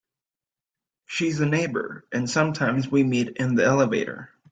She 1.05 1.27
is 1.27 1.41
a 1.41 1.45
neighbour, 1.45 2.03
and 2.11 2.27
sometimes 2.27 2.87
we 2.89 3.03
meet 3.03 3.37
in 3.37 3.53
the 3.53 3.65
elevator. 3.65 4.31